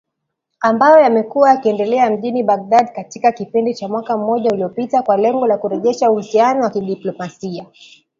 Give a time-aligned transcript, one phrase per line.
[0.59, 6.11] ambayo yamekuwa yakiendelea mjini Baghdad katika kipindi cha mwaka mmoja uliopita kwa lengo la kurejesha
[6.11, 7.65] uhusiano wa kidiplomasia.